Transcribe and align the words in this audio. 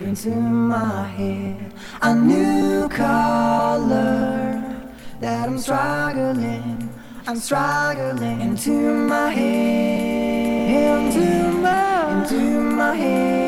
into 0.00 0.30
my 0.30 1.06
head. 1.08 1.72
A 2.00 2.14
new 2.14 2.88
color 2.88 4.62
that 5.20 5.46
I'm 5.48 5.58
struggling, 5.58 6.88
I'm 7.26 7.36
struggling 7.36 8.40
into 8.40 8.70
my 8.94 9.28
head, 9.28 11.12
into 11.12 11.52
my, 11.58 12.22
into 12.22 12.60
my 12.60 12.94
head, 12.94 13.39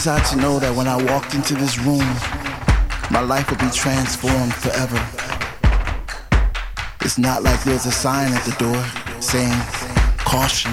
was 0.00 0.06
I 0.06 0.20
to 0.30 0.36
know 0.36 0.58
that 0.58 0.74
when 0.74 0.88
I 0.88 0.96
walked 1.12 1.34
into 1.34 1.52
this 1.54 1.78
room, 1.78 2.06
my 3.10 3.20
life 3.20 3.50
would 3.50 3.58
be 3.58 3.68
transformed 3.68 4.54
forever? 4.54 4.96
It's 7.02 7.18
not 7.18 7.42
like 7.42 7.62
there's 7.64 7.84
a 7.84 7.92
sign 7.92 8.32
at 8.32 8.42
the 8.44 8.56
door 8.56 8.82
saying, 9.20 9.52
caution. 10.24 10.72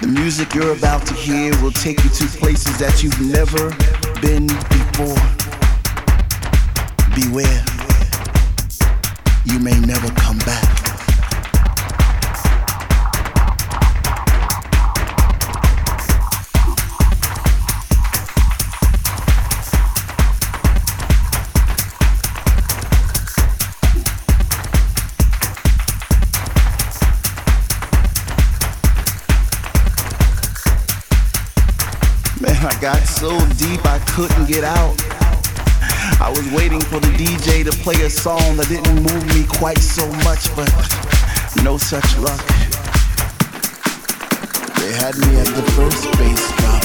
The 0.00 0.08
music 0.08 0.54
you're 0.54 0.72
about 0.72 1.04
to 1.08 1.12
hear 1.12 1.52
will 1.60 1.72
take 1.72 2.02
you 2.02 2.08
to 2.08 2.24
places 2.38 2.78
that 2.78 3.02
you've 3.02 3.20
never 3.20 3.68
been 4.22 4.46
before. 4.72 5.20
Beware, 7.14 7.64
you 9.44 9.58
may 9.58 9.78
never 9.80 10.08
come 10.14 10.38
back. 10.38 10.71
Couldn't 34.12 34.44
get 34.46 34.62
out. 34.62 34.92
I 36.20 36.28
was 36.28 36.44
waiting 36.52 36.80
for 36.80 37.00
the 37.00 37.08
DJ 37.16 37.64
to 37.64 37.72
play 37.80 37.96
a 38.04 38.10
song 38.10 38.60
that 38.60 38.68
didn't 38.68 39.00
move 39.00 39.24
me 39.32 39.48
quite 39.48 39.80
so 39.80 40.04
much, 40.20 40.52
but 40.52 40.68
no 41.64 41.78
such 41.78 42.04
luck. 42.20 42.44
They 44.76 44.92
had 45.00 45.16
me 45.16 45.40
at 45.40 45.48
the 45.56 45.64
first 45.72 46.04
bass 46.20 46.44
drop. 46.60 46.84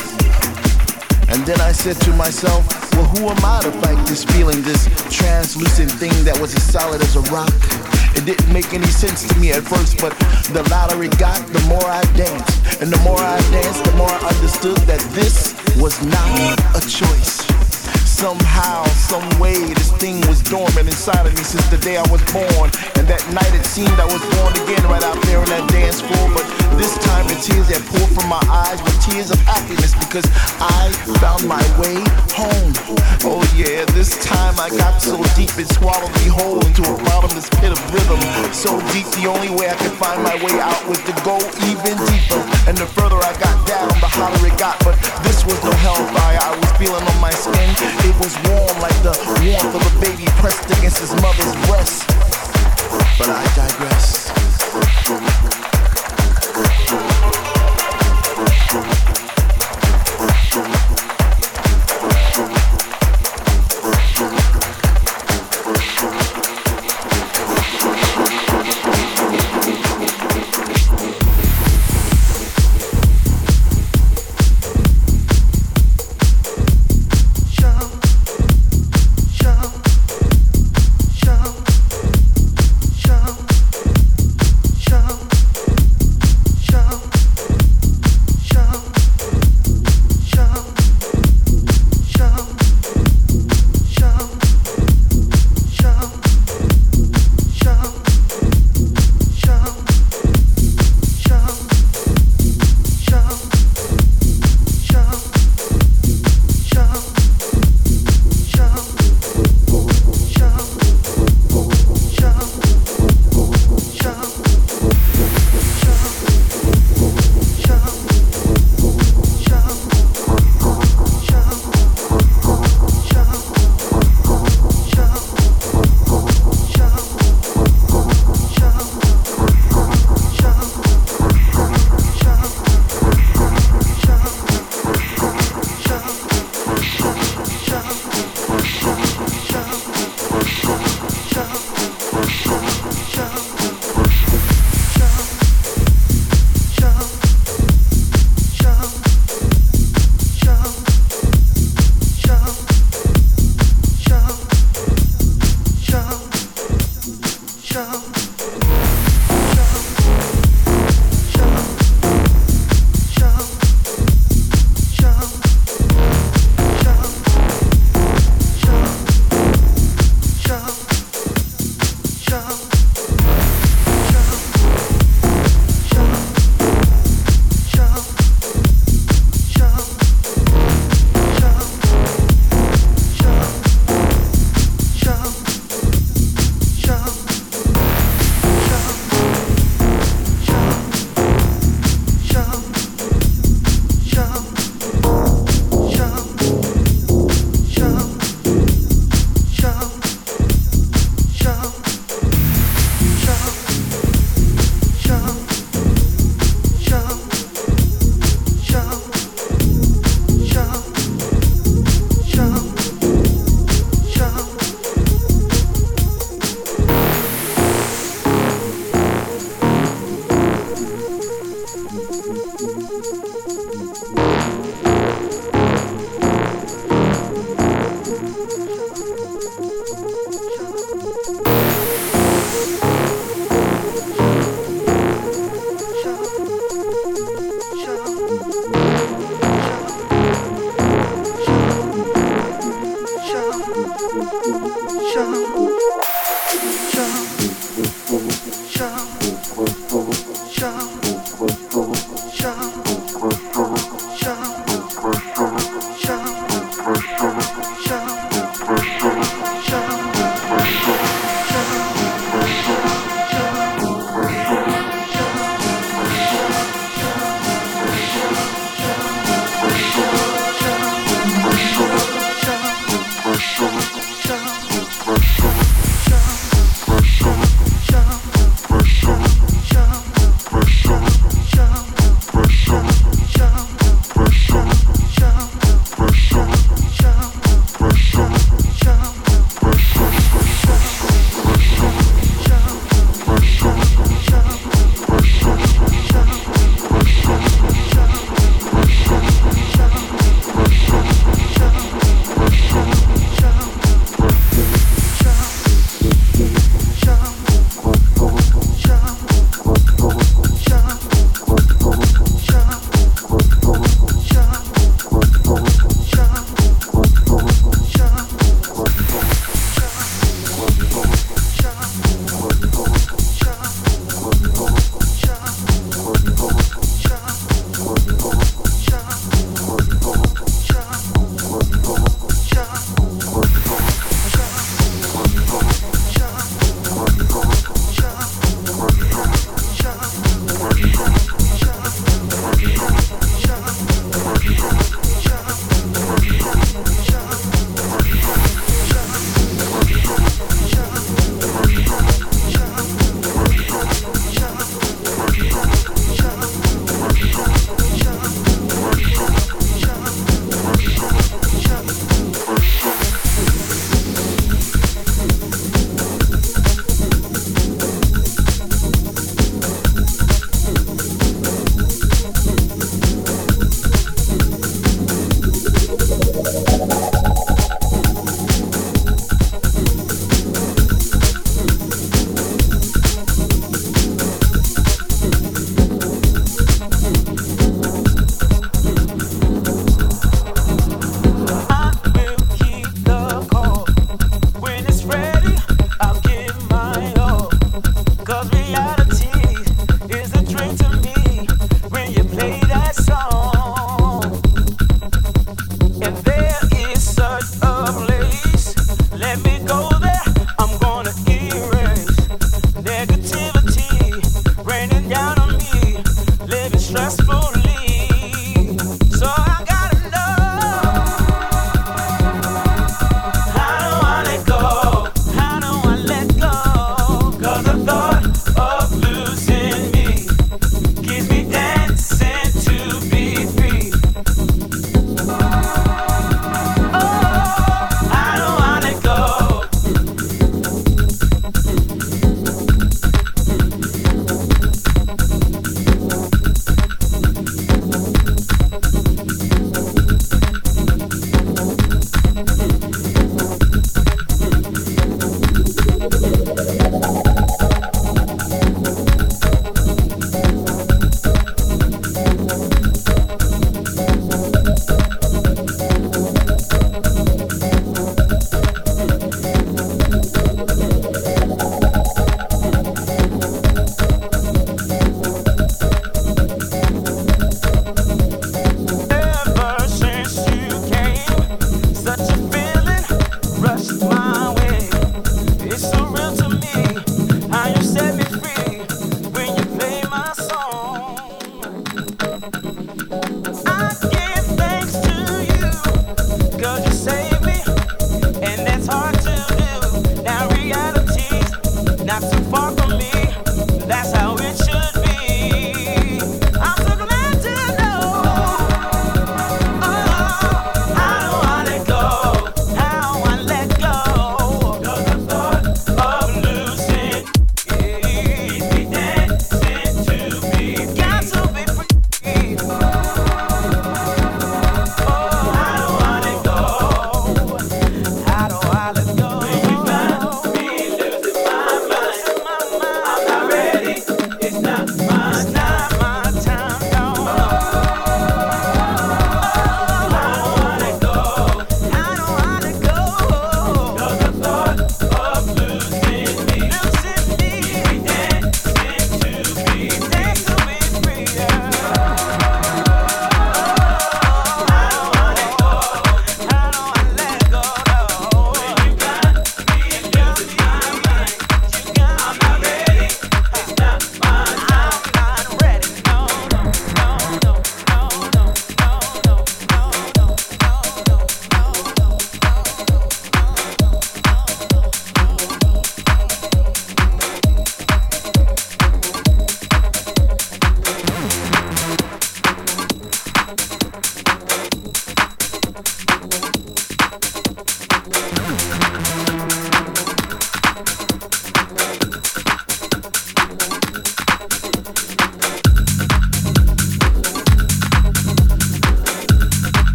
And 1.28 1.44
then 1.44 1.60
I 1.60 1.74
said 1.74 2.00
to 2.08 2.14
myself, 2.16 2.64
well, 2.96 3.04
who 3.12 3.28
am 3.28 3.44
I 3.44 3.60
to 3.64 3.72
fight 3.84 4.00
this 4.08 4.24
feeling, 4.24 4.62
this 4.64 4.88
translucent 5.12 5.92
thing 5.92 6.16
that 6.24 6.40
was 6.40 6.56
as 6.56 6.64
solid 6.64 7.02
as 7.02 7.18
a 7.18 7.24
rock? 7.28 7.52
It 8.16 8.24
didn't 8.24 8.52
make 8.54 8.74
any 8.74 8.88
sense 8.88 9.28
to 9.28 9.36
me 9.36 9.52
at 9.52 9.64
first, 9.64 10.00
but 10.00 10.16
the 10.56 10.64
louder 10.72 11.04
it 11.04 11.20
got, 11.20 11.46
the 11.52 11.60
more 11.68 11.84
I 11.84 12.02
danced. 12.16 12.82
And 12.82 12.88
the 12.90 13.02
more 13.04 13.20
I 13.20 13.36
danced, 13.52 13.84
the 13.84 13.96
more 14.00 14.08
I 14.08 14.32
understood 14.32 14.78
that 14.88 15.04
this 15.12 15.52
was 15.76 16.00
not 16.06 16.67
a 16.78 16.82
choice. 16.82 17.47
Somehow, 18.18 18.84
some 18.98 19.30
way, 19.38 19.54
this 19.78 19.92
thing 20.02 20.26
was 20.26 20.42
dormant 20.42 20.90
inside 20.90 21.28
of 21.28 21.38
me 21.38 21.44
since 21.46 21.62
the 21.70 21.78
day 21.78 22.02
I 22.02 22.08
was 22.10 22.18
born. 22.34 22.74
And 22.98 23.06
that 23.06 23.22
night 23.30 23.54
it 23.54 23.62
seemed 23.62 23.94
I 24.02 24.10
was 24.10 24.26
born 24.34 24.58
again 24.66 24.82
right 24.90 25.06
out 25.06 25.22
there 25.30 25.38
in 25.38 25.50
that 25.54 25.70
dance 25.70 26.02
floor. 26.02 26.26
But 26.34 26.50
this 26.82 26.98
time 27.06 27.30
the 27.30 27.38
tears 27.38 27.70
that 27.70 27.78
poured 27.86 28.10
from 28.18 28.26
my 28.26 28.42
eyes 28.50 28.82
were 28.82 28.98
tears 29.06 29.30
of 29.30 29.38
happiness 29.46 29.94
because 29.94 30.26
I 30.58 30.90
found 31.22 31.46
my 31.46 31.62
way 31.78 32.02
home. 32.34 32.74
Oh 33.22 33.46
yeah, 33.54 33.86
this 33.94 34.18
time 34.26 34.58
I 34.58 34.74
got 34.74 34.98
so 34.98 35.22
deep 35.38 35.54
it 35.54 35.70
swallowed 35.78 36.10
me 36.18 36.26
whole 36.26 36.58
into 36.66 36.82
a 36.90 36.98
bottomless 37.06 37.54
pit 37.62 37.70
of 37.70 37.78
rhythm. 37.94 38.18
So 38.50 38.82
deep, 38.98 39.06
the 39.14 39.30
only 39.30 39.54
way 39.54 39.70
I 39.70 39.78
could 39.78 39.94
find 39.94 40.26
my 40.26 40.42
way 40.42 40.58
out 40.58 40.82
was 40.90 40.98
to 41.06 41.14
go 41.22 41.38
even 41.70 41.94
deeper. 42.10 42.42
And 42.66 42.74
the 42.74 42.90
further 42.98 43.22
I 43.22 43.38
got 43.38 43.62
down, 43.70 43.94
the 44.02 44.10
hotter 44.10 44.42
it 44.42 44.58
got. 44.58 44.82
But 44.82 44.98
this 45.22 45.46
was 45.46 45.62
no 45.62 45.70
hellfire 45.86 46.42
I 46.42 46.58
was 46.58 46.70
feeling 46.82 47.06
on 47.06 47.22
my 47.22 47.30
skin. 47.30 48.07
It 48.08 48.16
was 48.20 48.34
warm 48.48 48.80
like 48.80 48.96
the 49.04 49.12
warmth 49.44 49.76
of 49.76 49.84
a 49.84 50.00
baby 50.00 50.24
pressed 50.40 50.64
against 50.78 51.00
his 51.00 51.12
mother's 51.22 51.54
breast. 51.68 52.08
But 53.18 53.28
I 53.28 53.44
digress. 53.54 54.28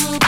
you 0.00 0.21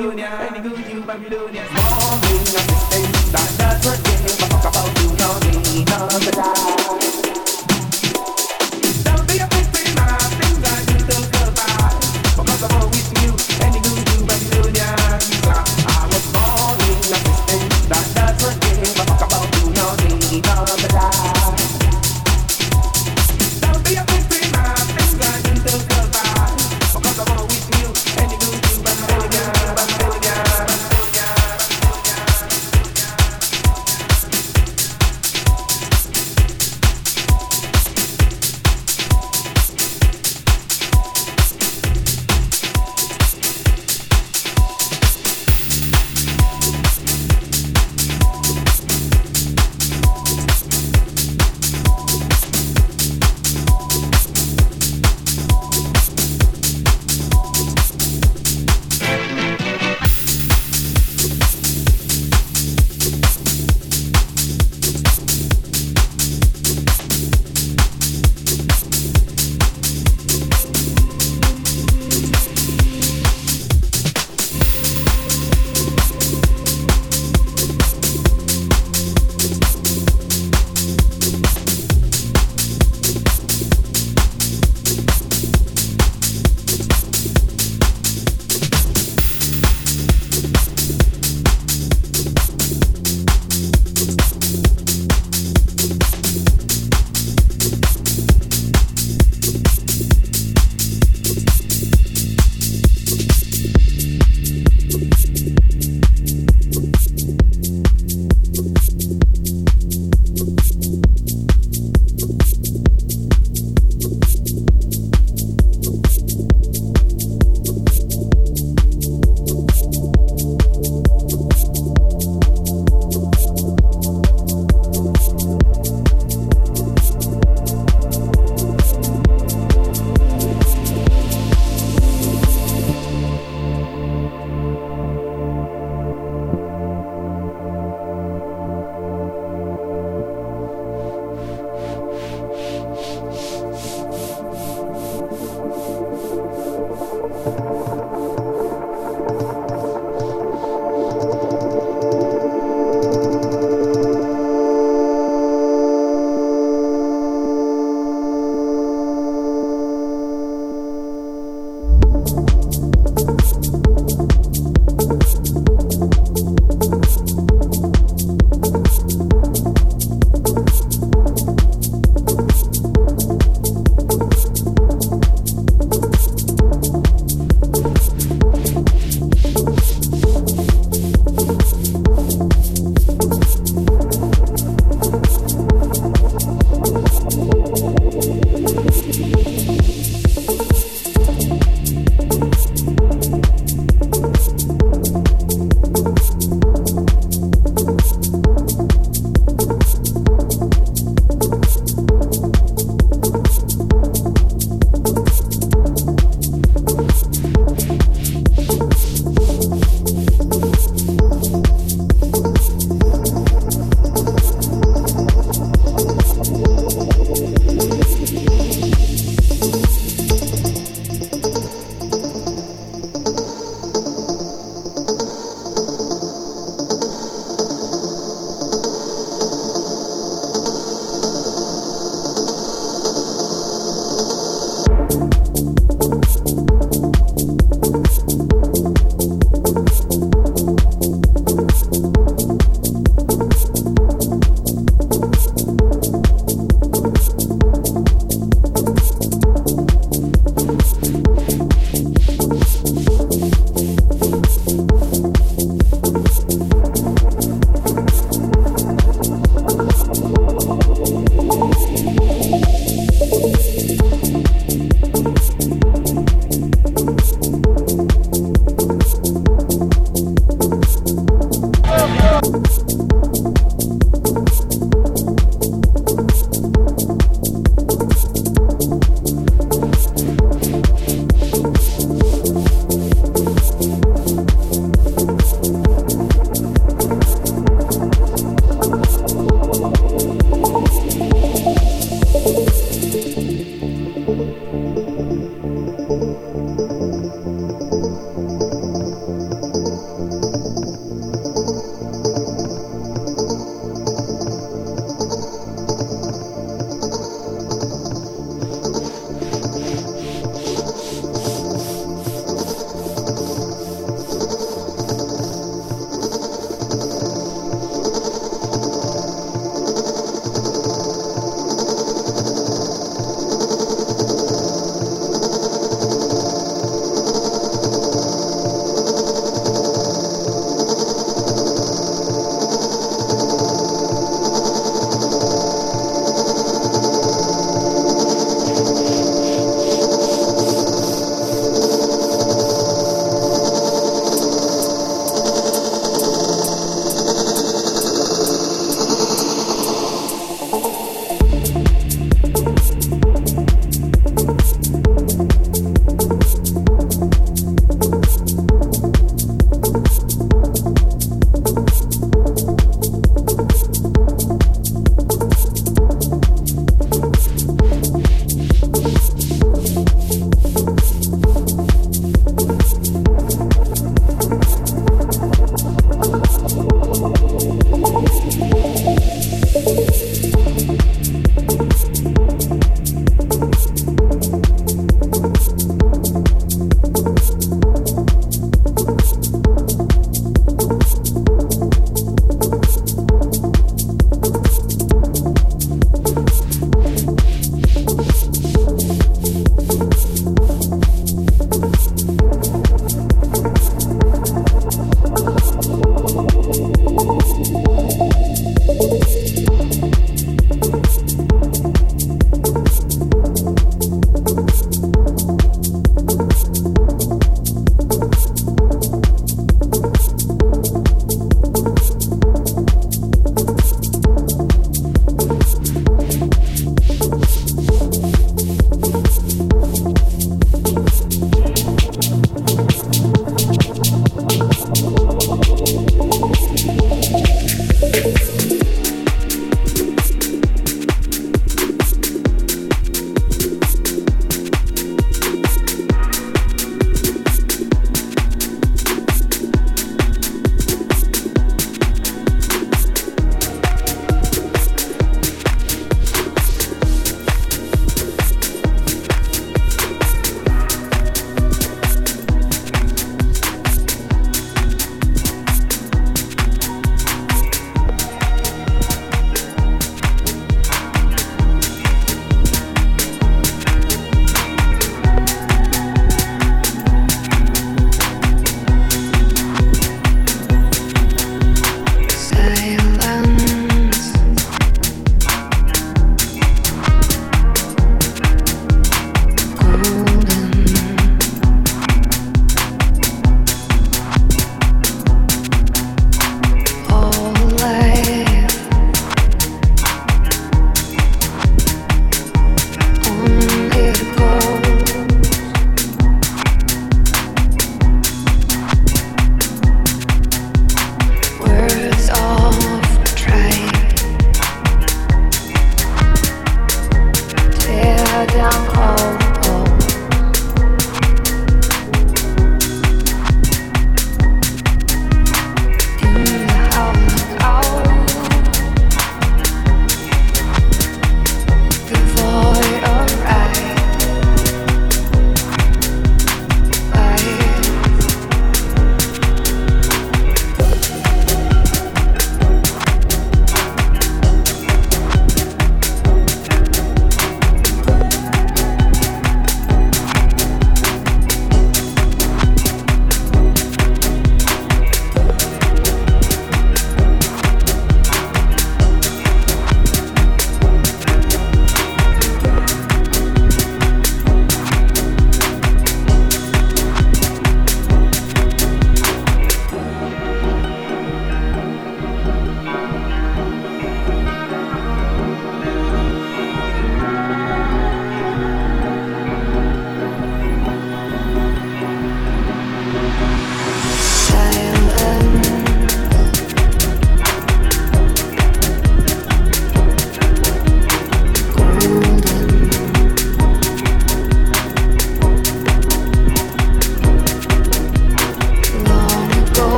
doing 0.00 0.18
it. 0.18 0.29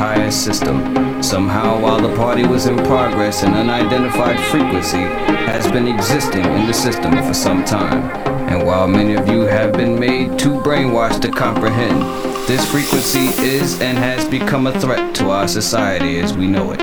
Entire 0.00 0.30
system. 0.30 1.22
Somehow, 1.22 1.78
while 1.78 2.00
the 2.00 2.16
party 2.16 2.46
was 2.46 2.64
in 2.64 2.74
progress, 2.86 3.42
an 3.42 3.52
unidentified 3.52 4.40
frequency 4.46 5.04
has 5.44 5.70
been 5.70 5.86
existing 5.86 6.42
in 6.42 6.66
the 6.66 6.72
system 6.72 7.12
for 7.22 7.34
some 7.34 7.66
time. 7.66 8.02
And 8.48 8.66
while 8.66 8.88
many 8.88 9.12
of 9.12 9.28
you 9.28 9.42
have 9.42 9.74
been 9.74 10.00
made 10.00 10.38
too 10.38 10.58
brainwashed 10.62 11.20
to 11.20 11.30
comprehend, 11.30 12.00
this 12.48 12.64
frequency 12.72 13.26
is 13.44 13.78
and 13.82 13.98
has 13.98 14.26
become 14.26 14.68
a 14.68 14.80
threat 14.80 15.14
to 15.16 15.28
our 15.28 15.46
society 15.46 16.18
as 16.18 16.32
we 16.32 16.46
know 16.46 16.72
it. 16.72 16.80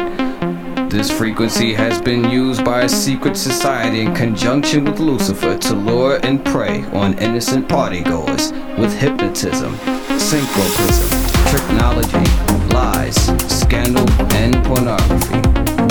This 0.92 1.10
frequency 1.10 1.74
has 1.74 2.00
been 2.00 2.30
used 2.30 2.64
by 2.64 2.82
a 2.82 2.90
secret 2.90 3.36
society 3.36 4.02
in 4.02 4.14
conjunction 4.14 4.86
with 4.86 5.00
Lucifer 5.00 5.58
to 5.58 5.74
lure 5.74 6.20
and 6.22 6.46
prey 6.46 6.84
on 6.94 7.18
innocent 7.18 7.68
partygoers 7.68 8.52
with 8.78 8.96
hypnotism, 8.96 9.74
synchroprism, 10.20 11.52
technology, 11.52 12.47
lies, 12.68 13.16
scandal, 13.48 14.10
and 14.34 14.64
pornography. 14.66 15.40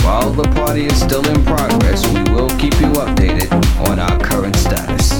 While 0.05 0.31
the 0.33 0.49
party 0.55 0.87
is 0.87 1.01
still 1.01 1.27
in 1.29 1.45
progress, 1.45 2.07
we 2.09 2.23
will 2.33 2.49
keep 2.59 2.75
you 2.81 2.93
updated 3.05 3.51
on 3.89 3.99
our 3.99 4.19
current 4.19 4.57
status. 4.57 5.13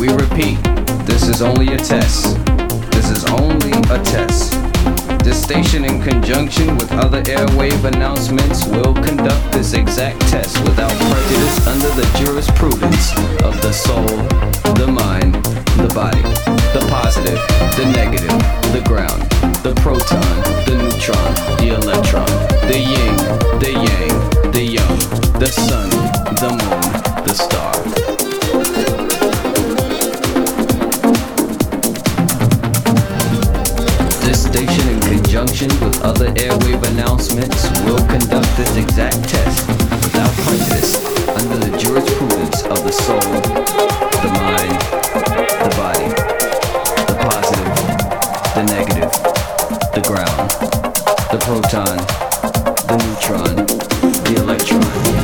We 0.00 0.08
repeat, 0.08 0.62
this 1.06 1.28
is 1.28 1.42
only 1.42 1.74
a 1.74 1.78
test. 1.78 2.36
This 2.92 3.10
is 3.10 3.24
only 3.26 3.72
a 3.90 4.02
test. 4.02 4.61
This 5.32 5.44
station, 5.44 5.86
in 5.86 6.02
conjunction 6.02 6.76
with 6.76 6.92
other 6.92 7.22
airwave 7.22 7.84
announcements, 7.84 8.66
will 8.66 8.92
conduct 8.92 9.50
this 9.50 9.72
exact 9.72 10.20
test 10.28 10.62
without 10.62 10.90
prejudice 10.90 11.66
under 11.66 11.88
the 11.88 12.04
jurisprudence 12.18 13.12
of 13.42 13.58
the 13.62 13.72
soul, 13.72 14.04
the 14.74 14.86
mind, 14.86 15.36
the 15.80 15.90
body, 15.94 16.20
the 16.74 16.86
positive, 16.90 17.40
the 17.78 17.90
negative, 17.96 18.28
the 18.74 18.82
ground, 18.86 19.22
the 19.64 19.72
proton, 19.80 20.20
the 20.66 20.76
neutron, 20.76 21.34
the 21.56 21.76
electron, 21.80 22.28
the 22.68 22.78
yin, 22.78 23.16
the 23.58 23.72
yang, 23.72 24.52
the 24.52 24.62
young, 24.62 24.98
the 25.40 25.46
sun, 25.46 25.88
the 26.42 26.50
moon, 26.50 27.24
the 27.24 27.32
star. 27.32 28.31
Conjunction 35.46 35.84
with 35.84 36.00
other 36.02 36.26
airwave 36.34 36.86
announcements, 36.92 37.68
will 37.80 37.98
conduct 38.06 38.46
this 38.56 38.76
exact 38.76 39.28
test 39.28 39.66
without 39.66 40.30
prejudice 40.44 41.04
under 41.30 41.56
the 41.56 41.76
jurisprudence 41.78 42.62
of 42.66 42.84
the 42.84 42.92
soul, 42.92 43.18
the 44.22 44.30
mind, 44.38 44.80
the 45.58 45.70
body, 45.76 46.08
the 47.08 47.16
positive, 47.26 47.74
the 48.54 48.62
negative, 48.70 49.10
the 49.92 50.02
ground, 50.06 50.50
the 51.32 51.38
proton, 51.42 51.98
the 52.86 52.96
neutron, 53.02 53.66
the 54.22 54.40
electron, 54.40 55.21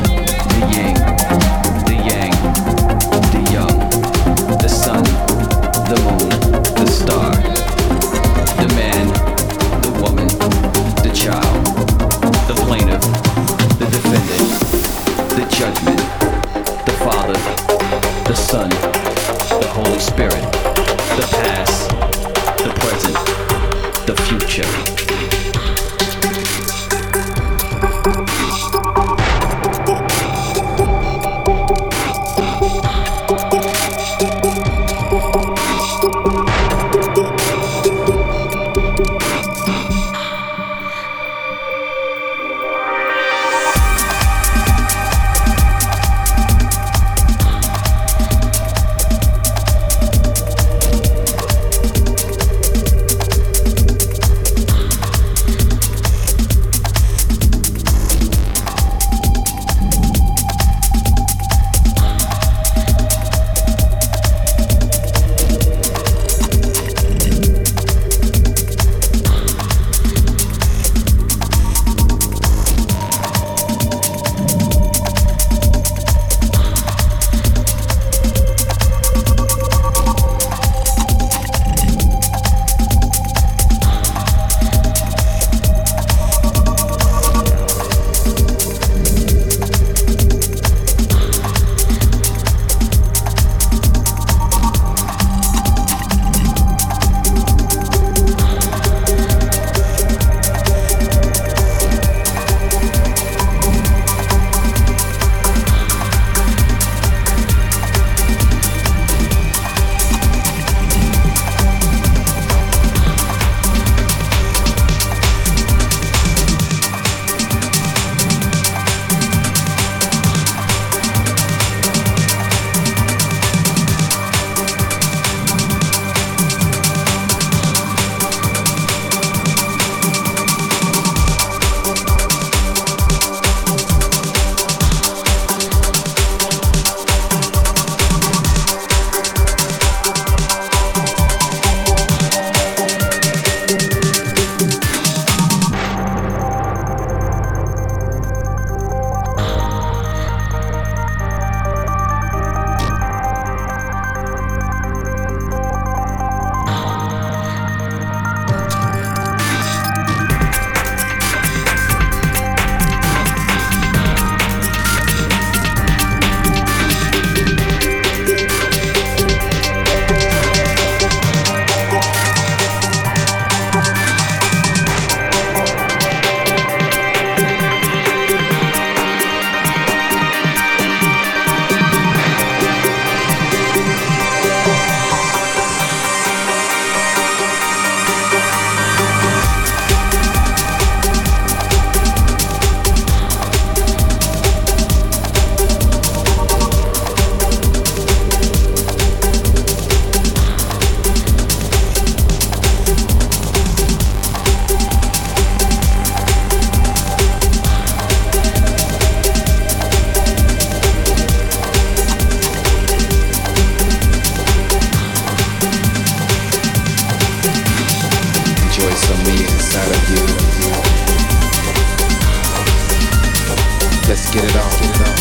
get 224.31 224.43
it 224.43 224.55
on. 224.55 224.69
Get 224.81 224.95
it 224.95 225.07
on. 225.07 225.19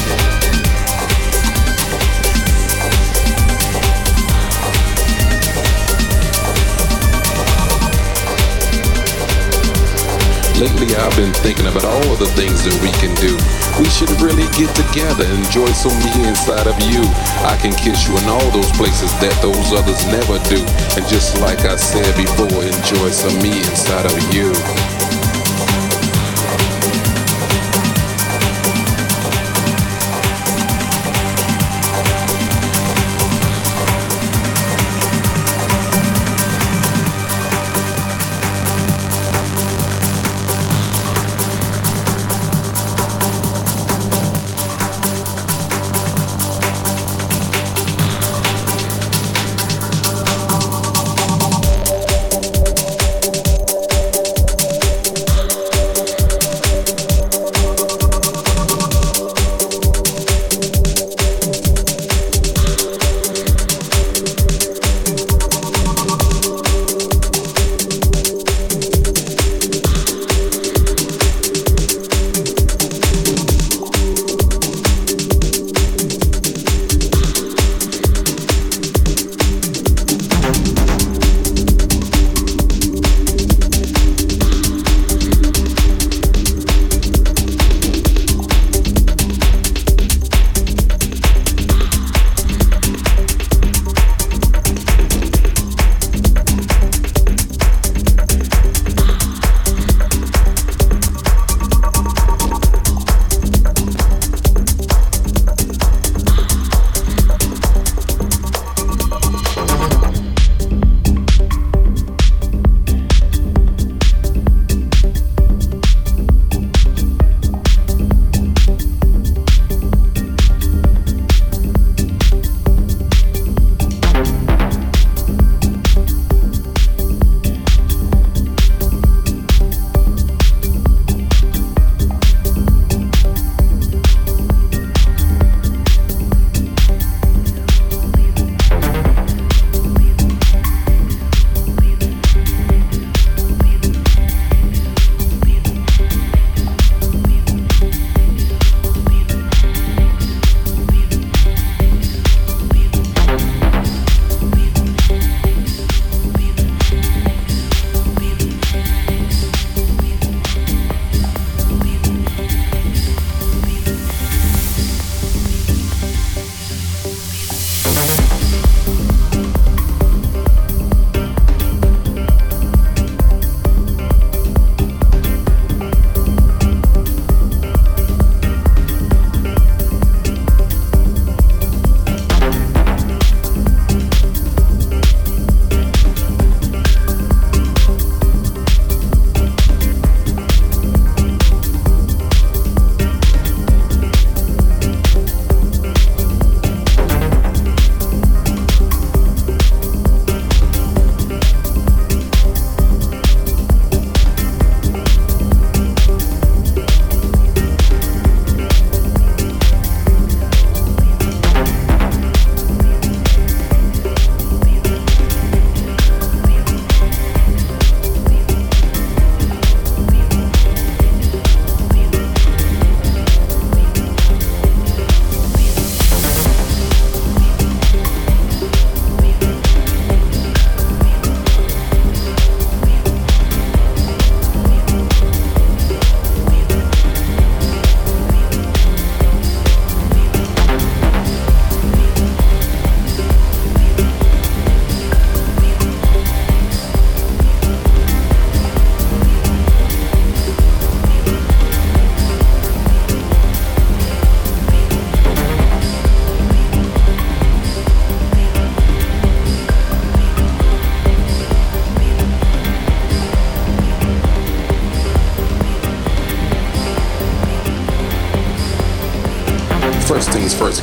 Lately, 10.58 10.90
I've 10.96 11.14
been 11.14 11.32
thinking 11.34 11.68
about 11.68 11.84
all 11.84 12.16
the 12.16 12.26
things 12.34 12.64
that 12.64 12.74
we 12.82 12.90
can 12.98 13.14
do. 13.22 13.38
We 13.78 13.86
should 13.88 14.10
really 14.20 14.50
get 14.58 14.74
together, 14.74 15.24
enjoy 15.38 15.70
some 15.70 15.94
me 16.02 16.26
inside 16.26 16.66
of 16.66 16.74
you. 16.82 17.00
I 17.46 17.56
can 17.62 17.72
kiss 17.72 18.08
you 18.08 18.18
in 18.18 18.26
all 18.26 18.50
those 18.50 18.70
places 18.72 19.14
that 19.22 19.38
those 19.40 19.72
others 19.72 20.04
never 20.10 20.42
do. 20.50 20.58
And 20.98 21.06
just 21.06 21.40
like 21.40 21.60
I 21.60 21.76
said 21.76 22.10
before, 22.16 22.50
enjoy 22.50 23.10
some 23.10 23.38
me 23.40 23.56
inside 23.70 24.10
of 24.10 24.34
you. 24.34 24.97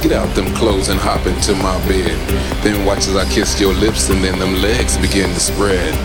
Get 0.05 0.13
out 0.13 0.35
them 0.35 0.53
clothes 0.53 0.89
and 0.89 0.99
hop 0.99 1.25
into 1.25 1.55
my 1.55 1.75
bed. 1.87 2.15
Then 2.63 2.85
watch 2.85 3.07
as 3.07 3.15
I 3.15 3.27
kiss 3.27 3.59
your 3.59 3.73
lips 3.73 4.11
and 4.11 4.23
then 4.23 4.37
them 4.37 4.61
legs 4.61 4.99
begin 4.99 5.33
to 5.33 5.39
spread. 5.39 5.95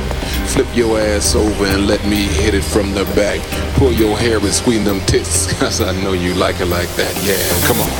Flip 0.48 0.66
your 0.74 0.98
ass 0.98 1.34
over 1.34 1.66
and 1.66 1.86
let 1.86 2.02
me 2.06 2.22
hit 2.22 2.54
it 2.54 2.64
from 2.64 2.94
the 2.94 3.04
back. 3.14 3.40
Pull 3.76 3.92
your 3.92 4.16
hair 4.16 4.38
and 4.38 4.54
squeeze 4.54 4.86
them 4.86 5.00
tits, 5.00 5.52
cause 5.60 5.82
I 5.82 5.92
know 6.02 6.14
you 6.14 6.32
like 6.32 6.60
it 6.60 6.68
like 6.68 6.88
that. 6.96 7.14
Yeah, 7.28 7.44
come 7.68 7.76
on. 7.76 7.90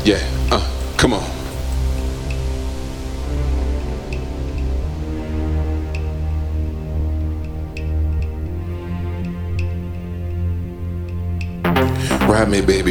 yeah, 0.06 0.37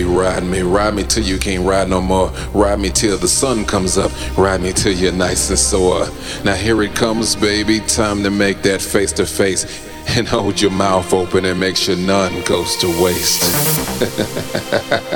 Ride 0.07 0.43
me, 0.43 0.61
ride 0.61 0.95
me. 0.95 1.03
Till 1.03 1.23
you 1.23 1.37
can't 1.37 1.65
ride 1.65 1.89
no 1.89 2.01
more. 2.01 2.29
Ride 2.53 2.79
me 2.79 2.89
till 2.89 3.17
the 3.17 3.27
sun 3.27 3.65
comes 3.65 3.97
up. 3.97 4.11
Ride 4.37 4.61
me 4.61 4.71
till 4.73 4.93
you're 4.93 5.11
nice 5.11 5.49
and 5.49 5.59
sore. 5.59 6.07
Now 6.43 6.55
here 6.55 6.81
it 6.81 6.95
comes, 6.95 7.35
baby. 7.35 7.81
Time 7.81 8.23
to 8.23 8.29
make 8.29 8.61
that 8.63 8.81
face 8.81 9.11
to 9.13 9.25
face. 9.25 9.65
And 10.09 10.27
hold 10.35 10.61
your 10.61 10.71
mouth 10.71 11.13
open 11.13 11.43
and 11.45 11.59
make 11.59 11.75
sure 11.75 11.97
none 11.97 12.41
goes 12.43 12.77
to 12.77 12.87
waste. 13.03 13.43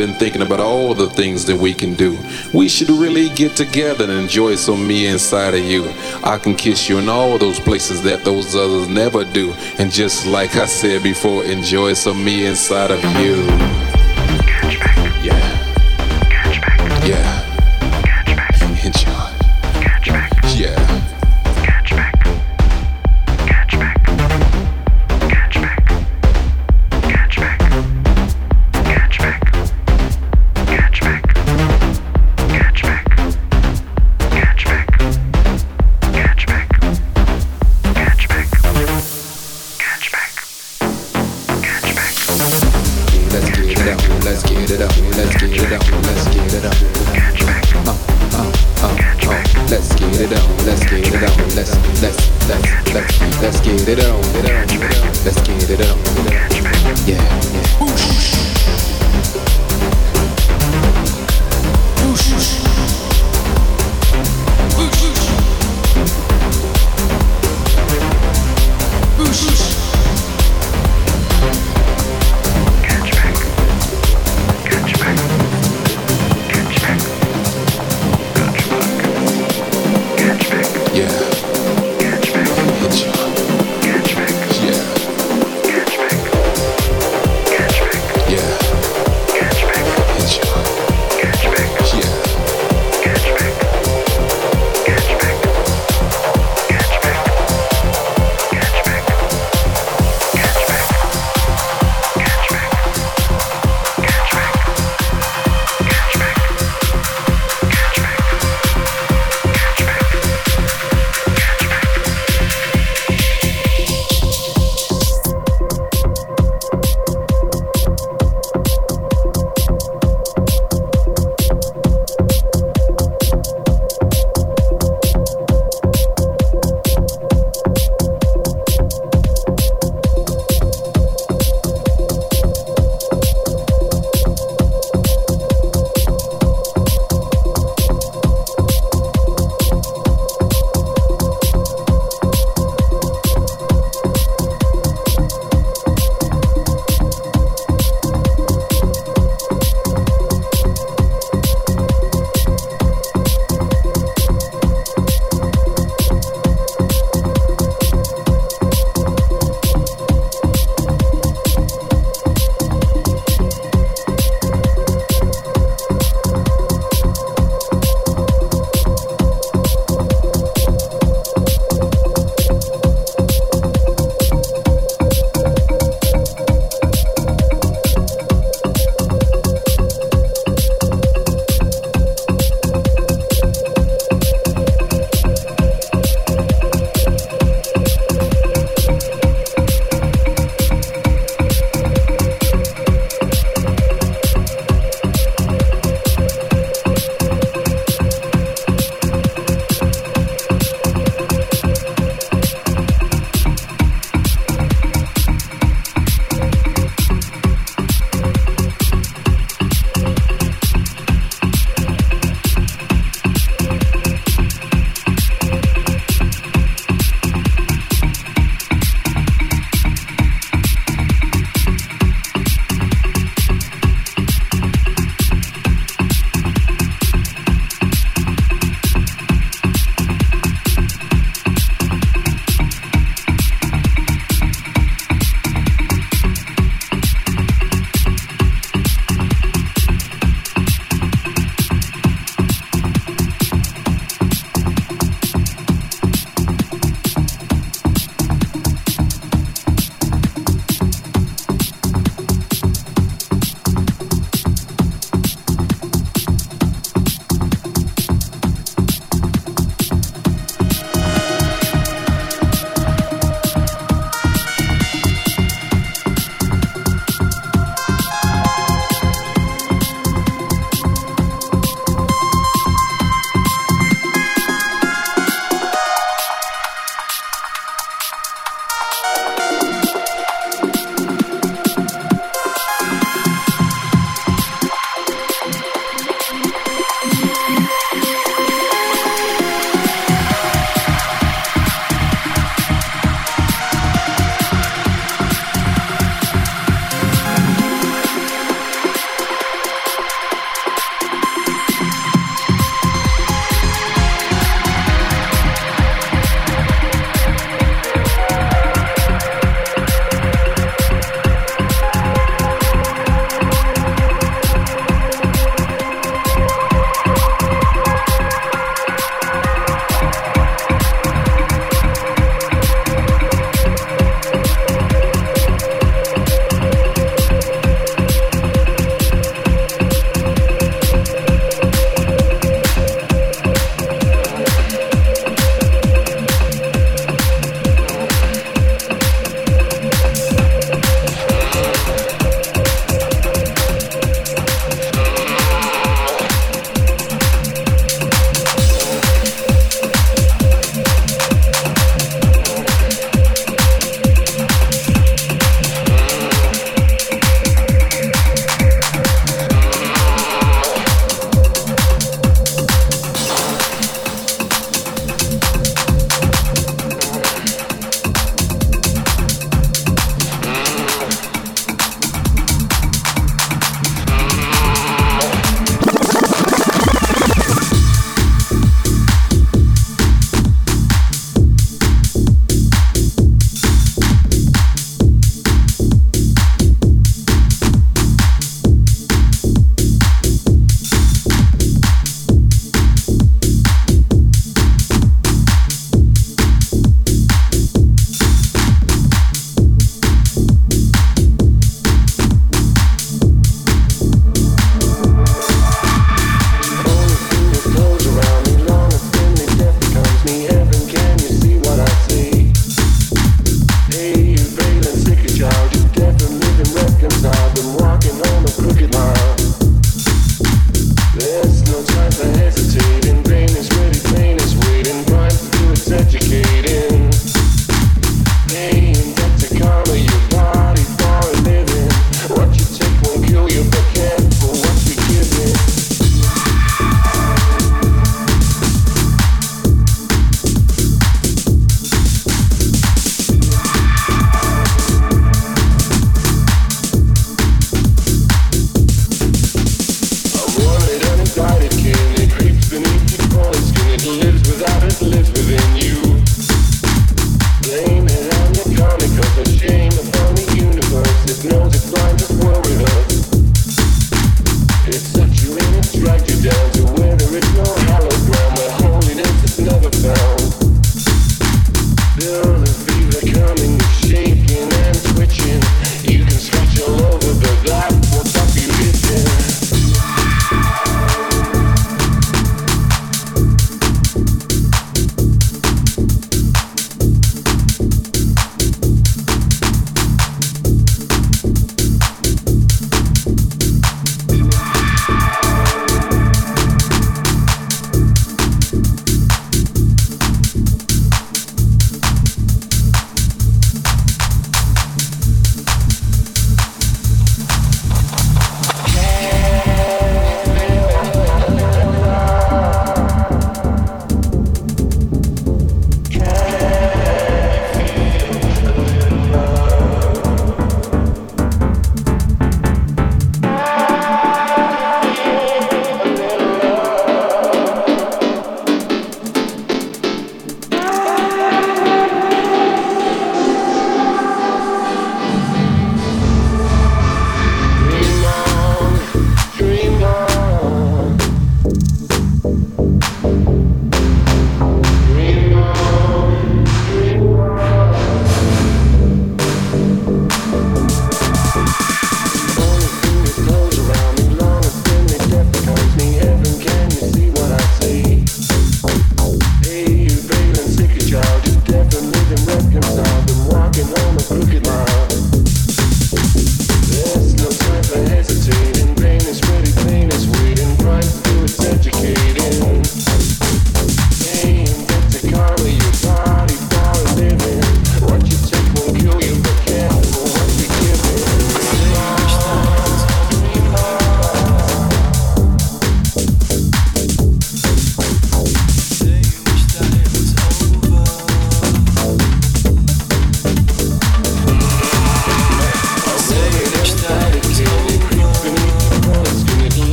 been 0.00 0.14
thinking 0.14 0.40
about 0.40 0.60
all 0.60 0.94
the 0.94 1.10
things 1.10 1.44
that 1.44 1.54
we 1.54 1.74
can 1.74 1.92
do. 1.92 2.16
We 2.54 2.70
should 2.70 2.88
really 2.88 3.28
get 3.28 3.54
together 3.54 4.04
and 4.04 4.12
enjoy 4.14 4.54
some 4.54 4.88
me 4.88 5.06
inside 5.06 5.52
of 5.52 5.62
you. 5.62 5.92
I 6.24 6.38
can 6.38 6.54
kiss 6.54 6.88
you 6.88 6.96
in 6.96 7.10
all 7.10 7.36
those 7.36 7.60
places 7.60 8.02
that 8.04 8.24
those 8.24 8.56
others 8.56 8.88
never 8.88 9.26
do. 9.26 9.52
And 9.78 9.92
just 9.92 10.26
like 10.26 10.56
I 10.56 10.64
said 10.64 11.02
before, 11.02 11.44
enjoy 11.44 11.92
some 11.92 12.24
me 12.24 12.46
inside 12.46 12.90
of 12.90 13.04
you. 13.20 13.79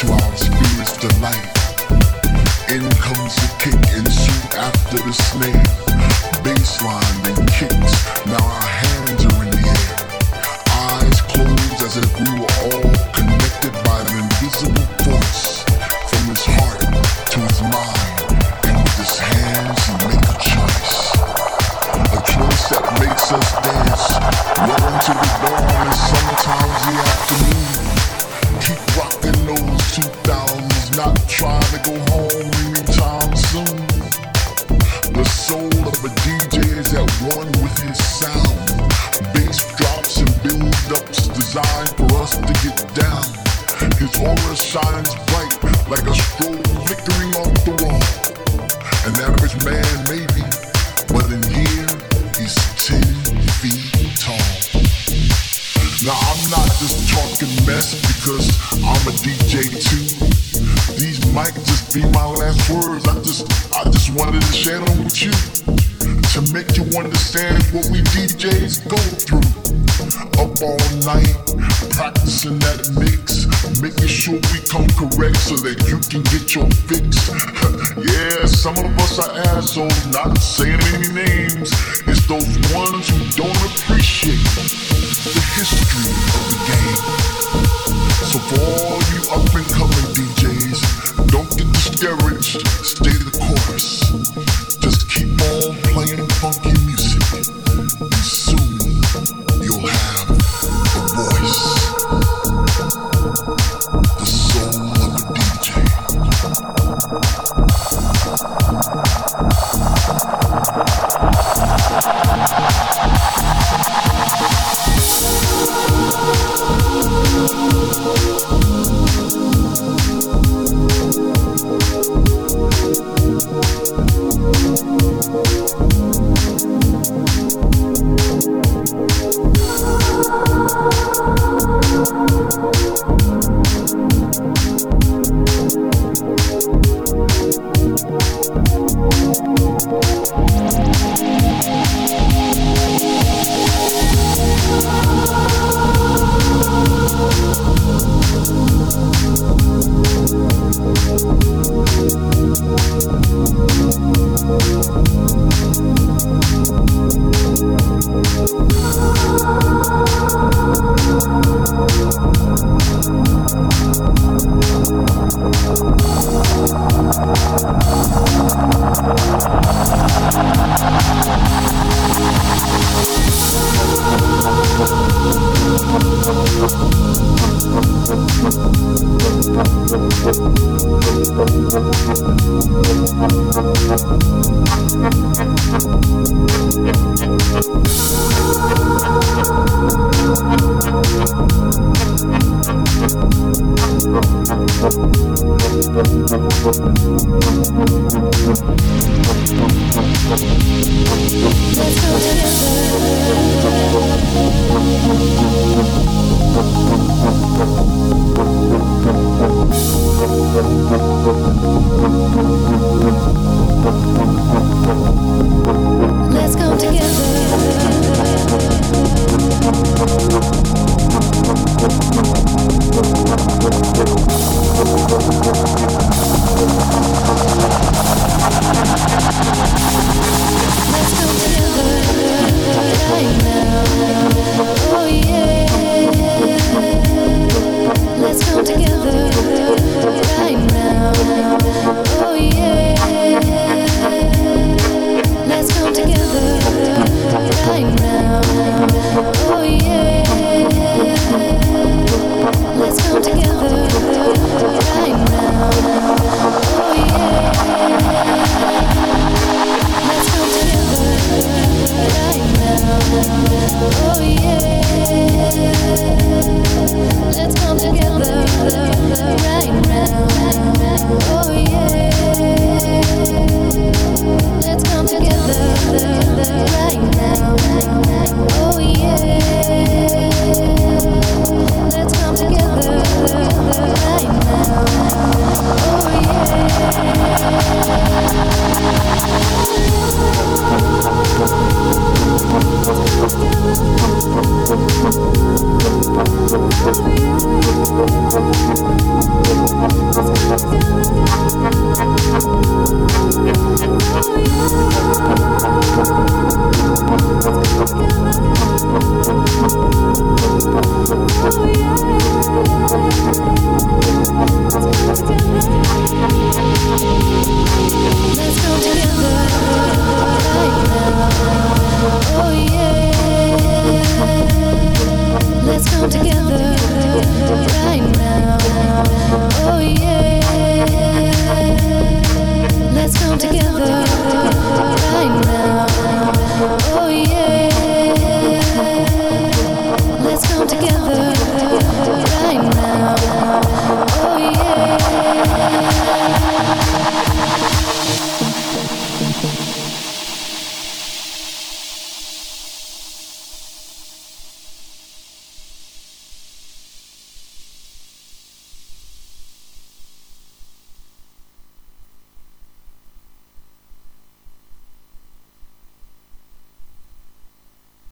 to 0.00 0.12
our 0.12 0.36
spirit's 0.36 0.96
delight. 0.96 1.44
In 2.72 2.80
comes 3.04 3.36
the 3.36 3.48
kick 3.60 3.80
and 3.92 4.08
shoot 4.08 4.54
after 4.56 4.96
the 4.96 5.12
snare. 5.12 5.64
Bassline 6.40 7.20
and 7.28 7.44
kicks, 7.52 7.94
now 8.24 8.40
our 8.40 8.68
hands 8.80 9.26
are 9.26 9.44
in 9.44 9.50
the 9.50 9.60
air. 9.60 9.92
Eyes 10.88 11.20
closed 11.20 11.82
as 11.84 11.96
if 11.98 12.10
we 12.18 12.29